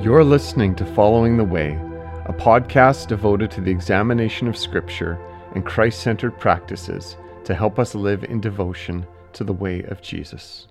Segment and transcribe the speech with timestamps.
[0.00, 1.72] You're listening to Following the Way,
[2.26, 5.18] a podcast devoted to the examination of Scripture
[5.56, 10.68] and Christ centered practices to help us live in devotion to the way of Jesus.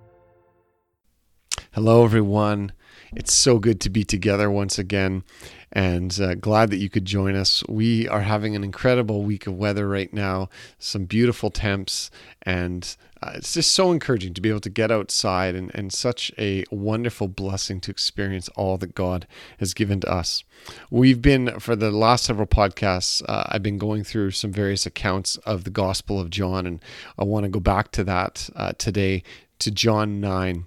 [1.74, 2.72] Hello, everyone.
[3.18, 5.24] It's so good to be together once again
[5.74, 7.66] and uh, glad that you could join us.
[7.68, 10.48] We are having an incredible week of weather right now,
[10.80, 12.10] some beautiful temps,
[12.44, 16.32] and uh, it's just so encouraging to be able to get outside and, and such
[16.38, 19.28] a wonderful blessing to experience all that God
[19.60, 20.44] has given to us.
[20.92, 25.38] We've been, for the last several podcasts, uh, I've been going through some various accounts
[25.38, 26.80] of the Gospel of John, and
[27.18, 29.24] I want to go back to that uh, today
[29.60, 30.66] to John 9.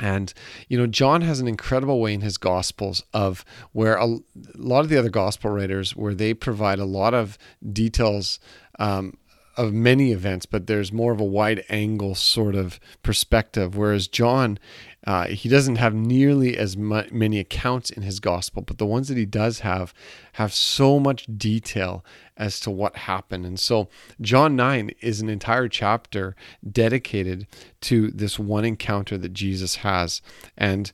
[0.00, 0.34] And,
[0.68, 4.18] you know, John has an incredible way in his Gospels of where a,
[4.56, 7.38] lot of the other Gospel writers, where they provide a lot of
[7.72, 8.40] details
[8.78, 9.16] um,
[9.56, 13.76] of many events, but there's more of a wide angle sort of perspective.
[13.76, 14.58] Whereas John,
[15.06, 19.08] uh, he doesn't have nearly as much, many accounts in his gospel, but the ones
[19.08, 19.92] that he does have
[20.34, 22.04] have so much detail
[22.36, 23.46] as to what happened.
[23.46, 23.88] And so,
[24.20, 26.34] John 9 is an entire chapter
[26.68, 27.46] dedicated
[27.82, 30.22] to this one encounter that Jesus has.
[30.56, 30.90] And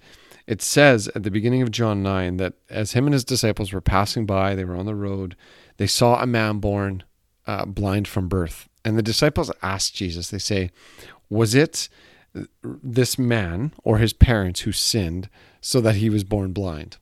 [0.47, 3.81] it says at the beginning of John 9 that as him and his disciples were
[3.81, 5.37] passing by, they were on the road,
[5.77, 7.05] they saw a man born
[7.47, 8.69] uh, blind from birth.
[8.85, 10.71] And the disciples asked Jesus, they say,
[11.29, 11.89] Was it
[12.63, 15.29] this man or his parents who sinned
[15.61, 16.97] so that he was born blind?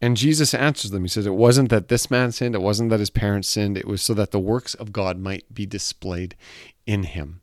[0.00, 1.02] And Jesus answers them.
[1.02, 3.88] He says, It wasn't that this man sinned, it wasn't that his parents sinned, it
[3.88, 6.36] was so that the works of God might be displayed
[6.86, 7.40] in him.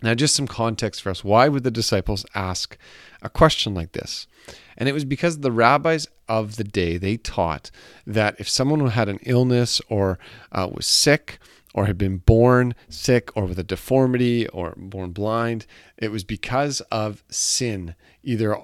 [0.00, 1.24] Now, just some context for us.
[1.24, 2.76] Why would the disciples ask
[3.20, 4.28] a question like this?
[4.76, 7.72] And it was because the rabbis of the day, they taught
[8.06, 10.18] that if someone had an illness or
[10.52, 11.40] uh, was sick,
[11.74, 15.66] or had been born sick or with a deformity or born blind,
[15.96, 18.56] it was because of sin, either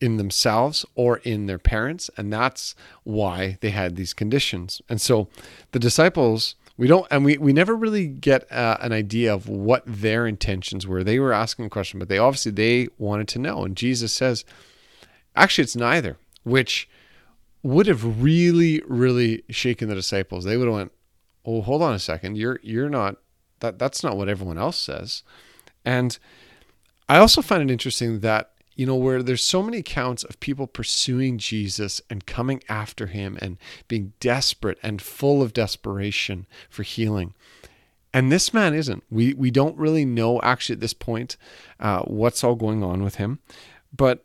[0.00, 2.10] in themselves or in their parents.
[2.16, 4.82] And that's why they had these conditions.
[4.88, 5.28] And so
[5.72, 9.82] the disciples, we don't, and we, we never really get uh, an idea of what
[9.86, 11.04] their intentions were.
[11.04, 13.64] They were asking a question, but they obviously, they wanted to know.
[13.64, 14.44] And Jesus says,
[15.34, 16.88] actually, it's neither, which
[17.62, 20.44] would have really, really shaken the disciples.
[20.44, 20.92] They would have went,
[21.44, 23.16] oh, hold on a second, you're you're not
[23.60, 25.22] that that's not what everyone else says.
[25.84, 26.18] And
[27.08, 30.66] I also find it interesting that you know where there's so many accounts of people
[30.66, 33.56] pursuing Jesus and coming after him and
[33.88, 37.34] being desperate and full of desperation for healing.
[38.12, 39.04] And this man isn't.
[39.10, 41.36] We we don't really know actually at this point
[41.80, 43.40] uh, what's all going on with him,
[43.96, 44.24] but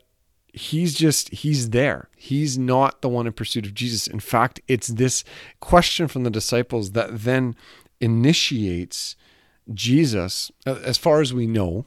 [0.53, 2.09] he's just he's there.
[2.15, 4.07] He's not the one in pursuit of jesus.
[4.07, 5.23] In fact it's this
[5.59, 7.55] question from the disciples that then
[8.01, 9.15] initiates
[9.73, 11.85] jesus as far as we know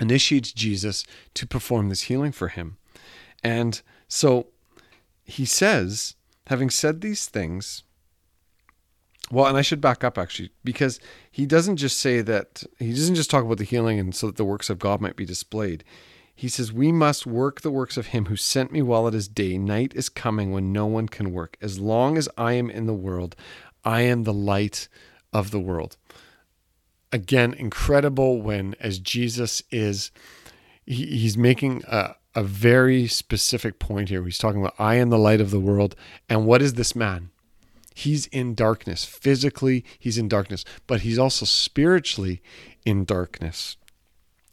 [0.00, 1.04] initiates jesus
[1.34, 2.76] to perform this healing for him.
[3.42, 4.48] And so
[5.24, 6.14] he says
[6.46, 7.82] having said these things
[9.30, 11.00] well, and I should back up actually, because
[11.32, 14.36] he doesn't just say that, he doesn't just talk about the healing and so that
[14.36, 15.82] the works of God might be displayed.
[16.36, 19.26] He says, We must work the works of him who sent me while it is
[19.26, 19.56] day.
[19.56, 21.56] Night is coming when no one can work.
[21.62, 23.34] As long as I am in the world,
[23.84, 24.88] I am the light
[25.32, 25.96] of the world.
[27.10, 30.10] Again, incredible when, as Jesus is,
[30.84, 34.22] he, he's making a, a very specific point here.
[34.22, 35.96] He's talking about, I am the light of the world.
[36.28, 37.30] And what is this man?
[37.94, 39.06] He's in darkness.
[39.06, 42.42] Physically, he's in darkness, but he's also spiritually
[42.84, 43.78] in darkness.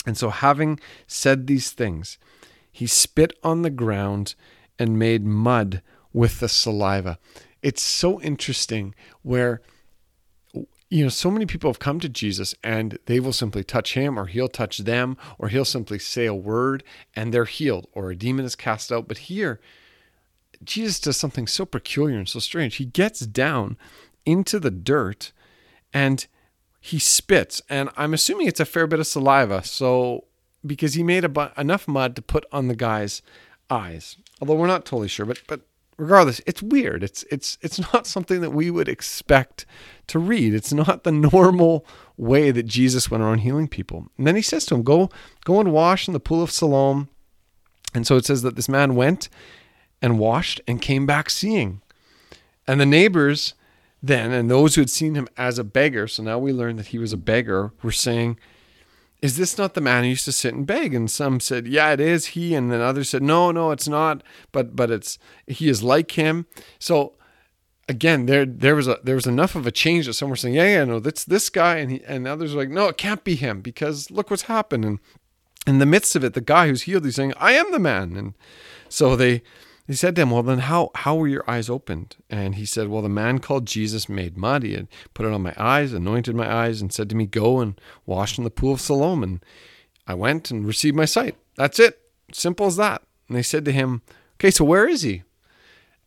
[0.05, 2.17] And so, having said these things,
[2.71, 4.35] he spit on the ground
[4.77, 5.81] and made mud
[6.11, 7.19] with the saliva.
[7.61, 9.61] It's so interesting where,
[10.89, 14.19] you know, so many people have come to Jesus and they will simply touch him
[14.19, 16.83] or he'll touch them or he'll simply say a word
[17.15, 19.07] and they're healed or a demon is cast out.
[19.07, 19.61] But here,
[20.63, 22.75] Jesus does something so peculiar and so strange.
[22.75, 23.77] He gets down
[24.25, 25.31] into the dirt
[25.93, 26.25] and
[26.85, 29.63] he spits, and I'm assuming it's a fair bit of saliva.
[29.63, 30.25] So,
[30.65, 33.21] because he made bu- enough mud to put on the guy's
[33.69, 35.61] eyes, although we're not totally sure, but but
[35.95, 37.01] regardless, it's weird.
[37.01, 39.65] It's it's it's not something that we would expect
[40.07, 40.53] to read.
[40.53, 41.85] It's not the normal
[42.17, 44.09] way that Jesus went around healing people.
[44.17, 45.09] And then he says to him, "Go
[45.45, 47.07] go and wash in the pool of Siloam."
[47.93, 49.29] And so it says that this man went
[50.01, 51.81] and washed and came back seeing.
[52.67, 53.53] And the neighbors
[54.05, 56.87] then, and those who had seen him as a beggar, so now we learn that
[56.87, 58.37] he was a beggar, were saying,
[59.21, 60.93] Is this not the man who used to sit and beg?
[60.93, 62.53] And some said, Yeah, it is he.
[62.53, 64.21] And then others said, No, no, it's not,
[64.51, 65.17] but but it's
[65.47, 66.47] he is like him.
[66.79, 67.13] So
[67.87, 70.55] again, there there was a there was enough of a change that some were saying,
[70.55, 73.23] Yeah, yeah, no, that's this guy, and he and others were like, No, it can't
[73.23, 74.83] be him, because look what's happened.
[74.83, 74.99] And
[75.65, 78.17] in the midst of it, the guy who's healed, he's saying, I am the man.
[78.17, 78.33] And
[78.89, 79.43] so they
[79.87, 82.15] They said to him, Well, then how, how were your eyes opened?
[82.29, 84.63] And he said, Well, the man called Jesus made mud.
[84.63, 87.59] He had put it on my eyes, anointed my eyes, and said to me, Go
[87.59, 89.23] and wash in the pool of Siloam.
[89.23, 89.43] And
[90.07, 91.35] I went and received my sight.
[91.55, 91.99] That's it.
[92.31, 93.03] Simple as that.
[93.27, 94.01] And they said to him,
[94.35, 95.23] Okay, so where is he?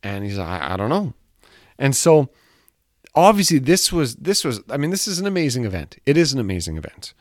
[0.03, 1.15] And he's like, I, I don't know.
[1.79, 2.31] And so
[3.15, 5.97] obviously this was this was I mean, this is an amazing event.
[6.07, 7.15] It is an amazing event.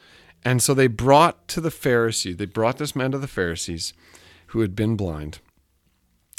[0.44, 3.94] And so they brought to the Pharisee, they brought this man to the Pharisees
[4.48, 5.40] who had been blind.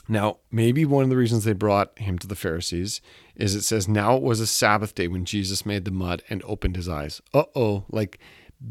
[0.09, 3.01] Now, maybe one of the reasons they brought him to the Pharisees
[3.35, 6.43] is it says, Now it was a Sabbath day when Jesus made the mud and
[6.45, 7.21] opened his eyes.
[7.35, 8.19] Uh oh, like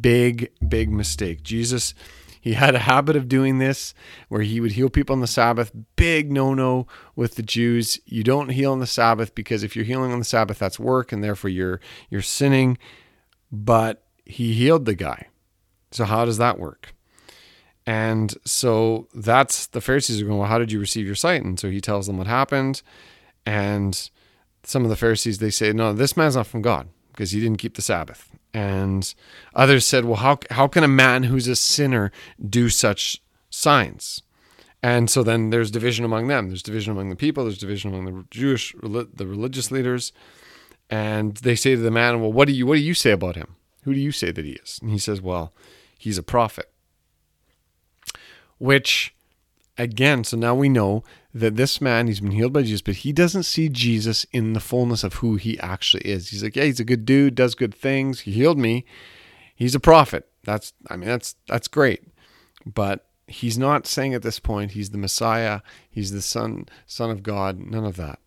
[0.02, 1.44] big, big mistake.
[1.44, 1.94] Jesus,
[2.40, 3.94] he had a habit of doing this
[4.30, 5.72] where he would heal people on the Sabbath.
[5.96, 8.00] Big no no with the Jews.
[8.06, 11.12] You don't heal on the Sabbath because if you're healing on the Sabbath, that's work
[11.12, 12.78] and therefore you're, you're sinning.
[13.52, 15.28] But he healed the guy.
[15.92, 16.94] So, how does that work?
[17.88, 21.44] And so that's the Pharisees are going, Well, how did you receive your sight?
[21.44, 22.82] And so he tells them what happened.
[23.46, 24.10] And
[24.64, 27.60] some of the Pharisees, they say, No, this man's not from God because he didn't
[27.60, 28.30] keep the Sabbath.
[28.54, 29.14] And
[29.54, 32.12] others said, Well, how, how can a man who's a sinner
[32.48, 34.22] do such signs?
[34.82, 36.48] And so then there's division among them.
[36.48, 37.44] There's division among the people.
[37.44, 40.12] There's division among the Jewish, the religious leaders.
[40.90, 43.36] And they say to the man, Well, what do you, what do you say about
[43.36, 43.56] him?
[43.84, 44.80] Who do you say that he is?
[44.82, 45.54] And he says, Well,
[45.98, 46.72] he's a prophet.
[48.58, 49.14] Which,
[49.78, 51.04] again, so now we know
[51.34, 54.60] that this man, he's been healed by Jesus, but he doesn't see Jesus in the
[54.60, 56.30] fullness of who he actually is.
[56.30, 58.22] He's like, Yeah, he's a good dude, does good things.
[58.22, 58.86] He healed me.
[59.56, 60.28] He's a prophet.
[60.44, 62.04] That's, I mean, that's, that's great.
[62.66, 67.24] But he's not saying at this point he's the Messiah, he's the Son, Son of
[67.24, 68.20] God, none of that.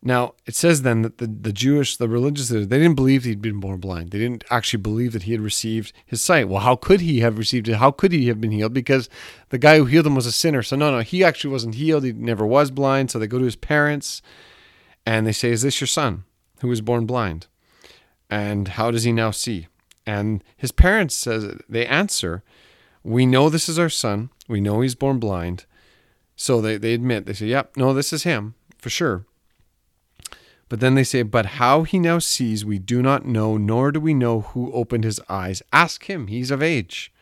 [0.00, 3.58] Now, it says then that the, the Jewish, the religious they didn't believe he'd been
[3.58, 4.10] born blind.
[4.10, 6.48] They didn't actually believe that he had received his sight.
[6.48, 7.76] Well, how could he have received it?
[7.76, 8.72] How could he have been healed?
[8.72, 9.08] Because
[9.48, 10.62] the guy who healed him was a sinner.
[10.62, 12.04] So, no, no, he actually wasn't healed.
[12.04, 13.10] He never was blind.
[13.10, 14.22] So they go to his parents
[15.04, 16.24] and they say, Is this your son
[16.60, 17.48] who was born blind?
[18.30, 19.66] And how does he now see?
[20.06, 22.44] And his parents says they answer,
[23.02, 24.30] We know this is our son.
[24.46, 25.66] We know he's born blind.
[26.36, 29.24] So they, they admit, they say, Yep, no, this is him for sure.
[30.68, 34.00] But then they say, But how he now sees, we do not know, nor do
[34.00, 35.62] we know who opened his eyes.
[35.72, 37.12] Ask him, he's of age.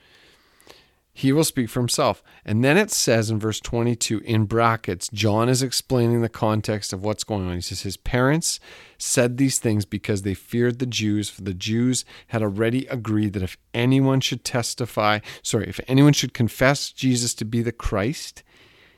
[1.18, 2.22] He will speak for himself.
[2.44, 7.02] And then it says in verse 22, in brackets, John is explaining the context of
[7.02, 7.54] what's going on.
[7.54, 8.60] He says, His parents
[8.98, 13.42] said these things because they feared the Jews, for the Jews had already agreed that
[13.42, 18.42] if anyone should testify, sorry, if anyone should confess Jesus to be the Christ,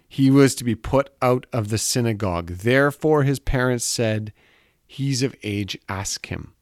[0.08, 2.48] he was to be put out of the synagogue.
[2.48, 4.32] Therefore, his parents said,
[4.86, 6.54] He's of age, ask him.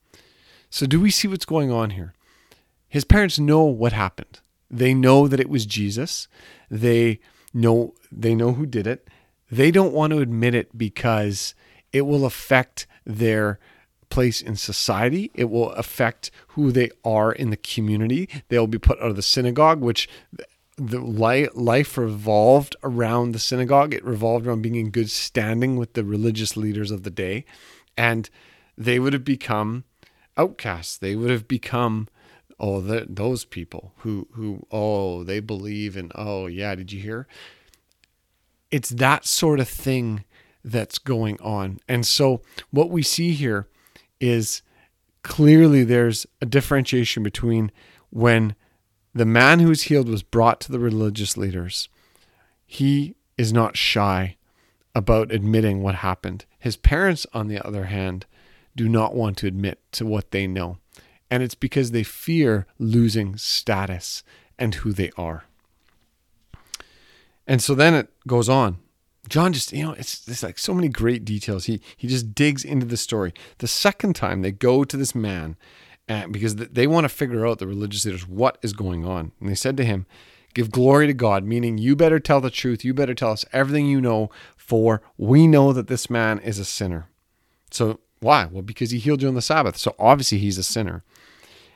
[0.69, 2.13] So, do we see what's going on here?
[2.89, 4.41] His parents know what happened.
[4.69, 6.27] They know that it was Jesus.
[6.69, 7.21] They
[7.55, 9.09] know they know who did it.
[9.51, 11.55] They don't want to admit it because
[11.93, 13.61] it will affect their
[14.09, 15.31] place in society.
[15.35, 18.29] It will affect who they are in the community.
[18.49, 20.09] They'll be put out of the synagogue, which
[20.77, 23.95] the life revolved around the synagogue.
[23.95, 27.45] It revolved around being in good standing with the religious leaders of the day.
[27.97, 28.29] And
[28.77, 29.85] they would have become
[30.37, 30.99] outcasts.
[30.99, 32.09] They would have become,
[32.61, 37.27] oh, the, those people who, who, oh, they believe in, oh, yeah, did you hear?
[38.71, 40.25] It's that sort of thing
[40.63, 41.79] that's going on.
[41.89, 43.67] And so what we see here
[44.21, 44.61] is
[45.23, 47.73] clearly there's a differentiation between
[48.11, 48.55] when
[49.17, 51.89] the man who was healed was brought to the religious leaders.
[52.67, 54.37] He is not shy
[54.95, 56.45] about admitting what happened.
[56.59, 58.27] His parents, on the other hand,
[58.77, 60.77] do not want to admit to what they know.
[61.31, 64.23] And it's because they fear losing status
[64.59, 65.45] and who they are.
[67.47, 68.79] And so then it goes on.
[69.29, 71.65] John just, you know, it's, it's like so many great details.
[71.65, 73.33] He he just digs into the story.
[73.59, 75.57] The second time they go to this man
[76.09, 79.33] and because they want to figure out the religious leaders what is going on.
[79.41, 80.07] And they said to him,
[80.55, 82.83] Give glory to God, meaning you better tell the truth.
[82.83, 86.65] You better tell us everything you know, for we know that this man is a
[86.65, 87.11] sinner.
[87.71, 88.47] So, why?
[88.47, 89.77] Well, because he healed you on the Sabbath.
[89.77, 91.05] So, obviously, he's a sinner.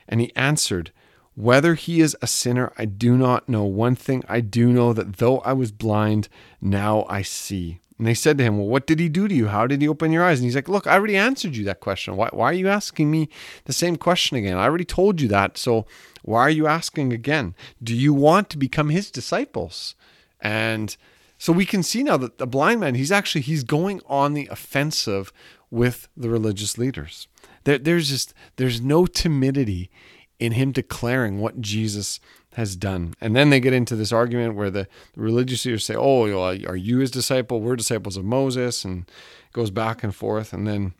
[0.07, 0.91] And he answered,
[1.35, 3.65] Whether he is a sinner, I do not know.
[3.65, 6.27] One thing I do know that though I was blind,
[6.59, 7.80] now I see.
[8.01, 9.49] And they said to him, Well, what did he do to you?
[9.49, 10.39] How did he open your eyes?
[10.39, 12.15] And he's like, Look, I already answered you that question.
[12.15, 13.29] Why, why are you asking me
[13.65, 14.57] the same question again?
[14.57, 15.55] I already told you that.
[15.55, 15.85] So
[16.23, 17.53] why are you asking again?
[17.83, 19.93] Do you want to become his disciples?
[20.39, 20.97] And
[21.37, 24.47] so we can see now that the blind man, he's actually he's going on the
[24.49, 25.31] offensive
[25.69, 27.27] with the religious leaders.
[27.65, 29.91] There, there's just there's no timidity
[30.41, 32.19] in him declaring what Jesus
[32.55, 33.13] has done.
[33.21, 36.97] And then they get into this argument where the, religious leaders say, Oh, are you
[36.97, 37.61] his disciple?
[37.61, 38.83] We're disciples of Moses.
[38.83, 39.05] And
[39.53, 40.53] goes back and forth.
[40.53, 40.93] And then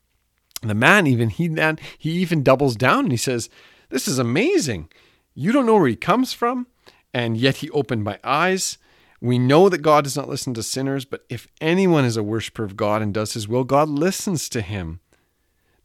[0.62, 3.50] the man even, he then he even doubles down and he says,
[3.89, 4.89] This is amazing.
[5.33, 6.67] You don't know where he comes from,
[7.13, 8.77] and yet he opened my eyes.
[9.21, 12.63] We know that God does not listen to sinners, but if anyone is a worshiper
[12.63, 15.00] of God and does his will, God listens to him.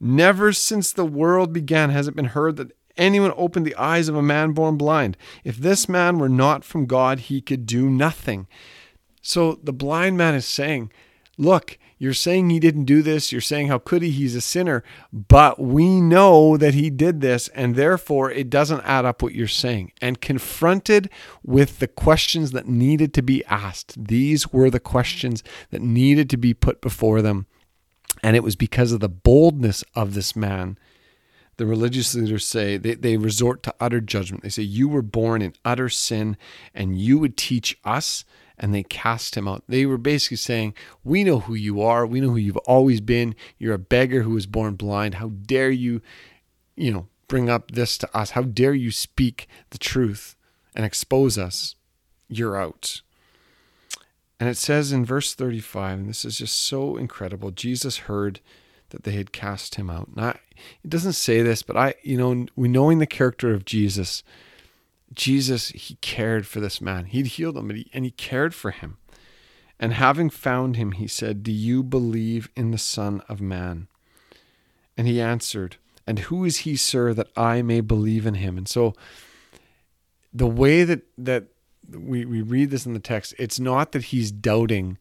[0.00, 4.16] Never since the world began has it been heard that anyone opened the eyes of
[4.16, 5.16] a man born blind.
[5.44, 8.46] If this man were not from God, he could do nothing.
[9.22, 10.90] So the blind man is saying,
[11.38, 13.32] Look, you're saying he didn't do this.
[13.32, 14.10] You're saying, how could he?
[14.10, 14.84] He's a sinner.
[15.12, 19.48] But we know that he did this, and therefore it doesn't add up what you're
[19.48, 19.92] saying.
[20.02, 21.08] And confronted
[21.42, 26.36] with the questions that needed to be asked, these were the questions that needed to
[26.36, 27.46] be put before them.
[28.22, 30.78] And it was because of the boldness of this man.
[31.56, 34.42] The religious leaders say they, they resort to utter judgment.
[34.42, 36.36] They say, You were born in utter sin,
[36.74, 38.24] and you would teach us
[38.58, 39.64] and they cast him out.
[39.68, 42.06] They were basically saying, We know who you are.
[42.06, 43.34] We know who you've always been.
[43.58, 45.14] You're a beggar who was born blind.
[45.14, 46.00] How dare you,
[46.74, 48.30] you know, bring up this to us?
[48.30, 50.36] How dare you speak the truth
[50.74, 51.74] and expose us?
[52.28, 53.02] You're out.
[54.38, 58.40] And it says in verse 35, and this is just so incredible Jesus heard
[58.90, 60.16] that they had cast him out.
[60.16, 60.30] Now,
[60.84, 64.22] it doesn't say this, but I, you know, we knowing the character of Jesus,
[65.14, 67.06] Jesus, he cared for this man.
[67.06, 68.98] He'd healed him, and he, and he cared for him.
[69.78, 73.88] And having found him, he said, Do you believe in the Son of Man?
[74.96, 75.76] And he answered,
[76.06, 78.56] And who is he, sir, that I may believe in him?
[78.56, 78.94] And so
[80.32, 81.44] the way that, that
[81.90, 84.98] we, we read this in the text, it's not that he's doubting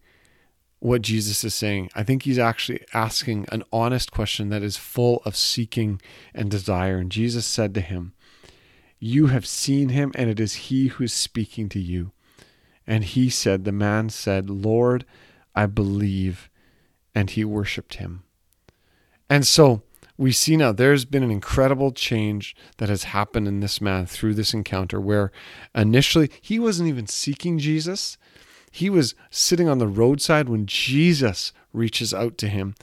[0.85, 1.89] what Jesus is saying.
[1.95, 6.01] I think he's actually asking an honest question that is full of seeking
[6.33, 6.97] and desire.
[6.97, 8.13] And Jesus said to him,
[8.99, 12.11] you have seen him, and it is he who is speaking to you.
[12.87, 15.05] And he said, The man said, Lord,
[15.53, 16.49] I believe.
[17.13, 18.23] And he worshiped him.
[19.29, 19.81] And so
[20.17, 24.33] we see now there's been an incredible change that has happened in this man through
[24.33, 25.31] this encounter where
[25.73, 28.17] initially he wasn't even seeking Jesus.
[28.75, 32.75] He was sitting on the roadside when Jesus reaches out to him.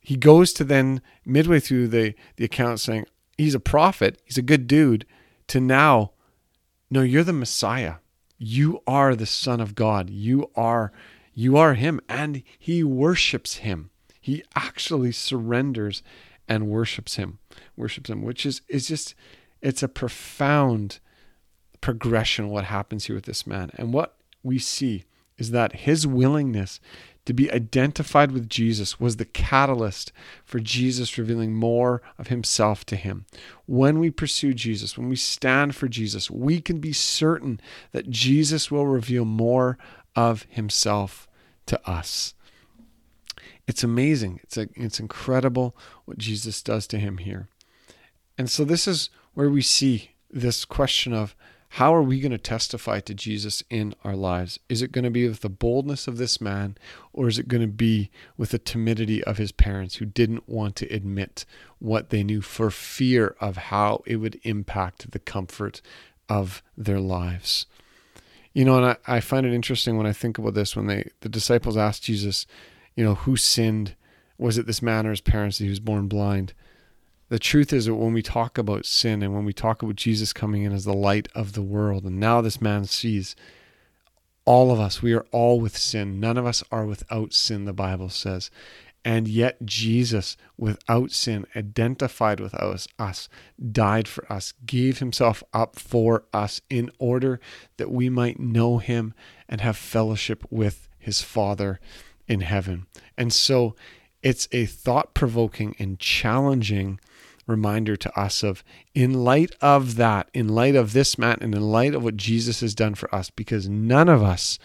[0.00, 3.04] He goes to then, midway through the, the account, saying,
[3.36, 5.04] He's a prophet, he's a good dude
[5.48, 6.12] to now,
[6.90, 7.96] no, you're the Messiah.
[8.38, 10.08] You are the Son of God.
[10.08, 10.90] You are
[11.34, 13.90] you are him and he worships him.
[14.18, 16.02] He actually surrenders
[16.48, 17.40] and worships him.
[17.76, 19.14] Worships him, which is is just
[19.60, 20.98] it's a profound
[21.82, 23.70] progression what happens here with this man.
[23.74, 25.04] And what we see
[25.38, 26.80] is that his willingness
[27.26, 30.12] to be identified with Jesus was the catalyst
[30.44, 33.26] for Jesus revealing more of himself to him.
[33.66, 38.70] When we pursue Jesus, when we stand for Jesus, we can be certain that Jesus
[38.70, 39.76] will reveal more
[40.14, 41.28] of himself
[41.66, 42.34] to us.
[43.66, 44.38] It's amazing.
[44.44, 47.48] It's a, it's incredible what Jesus does to him here.
[48.38, 51.34] And so this is where we see this question of
[51.70, 54.58] how are we going to testify to Jesus in our lives?
[54.68, 56.76] Is it going to be with the boldness of this man,
[57.12, 60.76] or is it going to be with the timidity of his parents who didn't want
[60.76, 61.44] to admit
[61.78, 65.82] what they knew for fear of how it would impact the comfort
[66.28, 67.66] of their lives?
[68.52, 71.10] You know, and I, I find it interesting when I think about this when they
[71.20, 72.46] the disciples asked Jesus,
[72.94, 73.94] you know, who sinned?
[74.38, 76.54] Was it this man or his parents that he was born blind?
[77.28, 80.32] The truth is that when we talk about sin and when we talk about Jesus
[80.32, 83.34] coming in as the light of the world, and now this man sees
[84.44, 86.20] all of us, we are all with sin.
[86.20, 88.50] None of us are without sin, the Bible says.
[89.04, 93.28] And yet, Jesus, without sin, identified with us, us,
[93.72, 97.40] died for us, gave himself up for us in order
[97.76, 99.14] that we might know him
[99.48, 101.78] and have fellowship with his Father
[102.26, 102.86] in heaven.
[103.16, 103.76] And so,
[104.22, 106.98] it's a thought provoking and challenging
[107.46, 111.62] reminder to us of, in light of that, in light of this man, and in
[111.62, 114.58] light of what Jesus has done for us, because none of us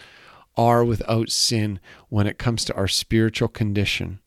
[0.56, 4.18] are without sin when it comes to our spiritual condition.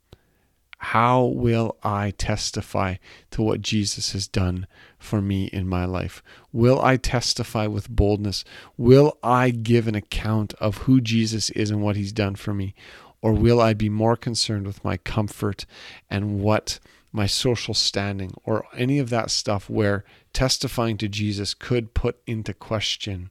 [0.80, 2.96] How will I testify
[3.32, 4.68] to what Jesus has done
[5.00, 6.22] for me in my life?
[6.52, 8.44] Will I testify with boldness?
[8.78, 12.76] Will I give an account of who Jesus is and what he's done for me?
[13.22, 15.66] Or will I be more concerned with my comfort
[16.10, 16.80] and what
[17.16, 20.04] my social standing, or any of that stuff where
[20.34, 23.30] testifying to Jesus could put into question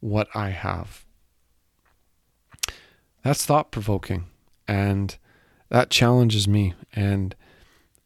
[0.00, 1.04] what I have.
[3.22, 4.24] That's thought provoking
[4.66, 5.16] and
[5.68, 6.74] that challenges me.
[6.92, 7.36] And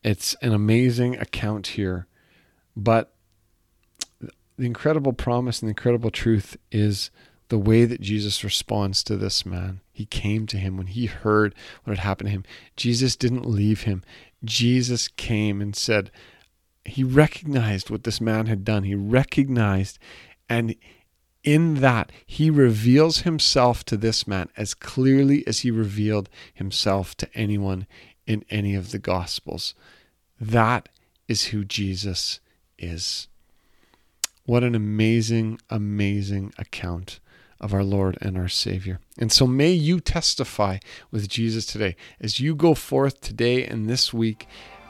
[0.04, 2.06] it's an amazing account here.
[2.76, 3.14] But
[4.20, 7.10] the incredible promise and the incredible truth is
[7.48, 9.80] the way that Jesus responds to this man.
[9.92, 12.44] He came to him when he heard what had happened to him.
[12.76, 14.02] Jesus didn't leave him.
[14.44, 16.10] Jesus came and said,
[16.84, 18.84] he recognized what this man had done.
[18.84, 19.98] He recognized,
[20.48, 20.74] and
[21.42, 27.28] in that, he reveals himself to this man as clearly as he revealed himself to
[27.34, 27.86] anyone
[28.26, 29.74] in any of the Gospels.
[30.40, 30.88] That
[31.28, 32.40] is who Jesus
[32.78, 33.28] is.
[34.44, 37.20] What an amazing, amazing account
[37.60, 39.00] of our Lord and our Savior.
[39.18, 40.78] And so may you testify
[41.10, 41.96] with Jesus today.
[42.20, 44.46] As you go forth today and this week,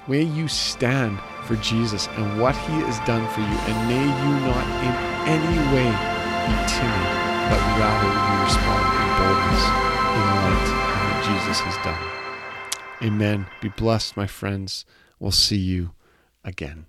[0.09, 3.47] may you stand for Jesus and what he has done for you.
[3.47, 4.95] And may you not in
[5.31, 5.91] any way
[6.47, 7.07] be timid,
[7.51, 9.65] but rather you respond in boldness
[10.17, 12.17] in light of what Jesus has done.
[13.03, 13.47] Amen.
[13.61, 14.85] Be blessed, my friends.
[15.19, 15.93] We'll see you
[16.45, 16.87] again.